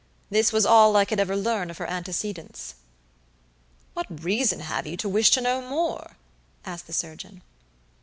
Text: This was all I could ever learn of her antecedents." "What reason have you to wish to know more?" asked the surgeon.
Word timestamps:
This 0.31 0.51
was 0.51 0.65
all 0.65 0.95
I 0.97 1.05
could 1.05 1.19
ever 1.19 1.35
learn 1.35 1.69
of 1.69 1.77
her 1.77 1.87
antecedents." 1.87 2.73
"What 3.93 4.23
reason 4.23 4.61
have 4.61 4.87
you 4.87 4.97
to 4.97 5.07
wish 5.07 5.29
to 5.29 5.41
know 5.41 5.61
more?" 5.61 6.17
asked 6.65 6.87
the 6.87 6.91
surgeon. 6.91 7.43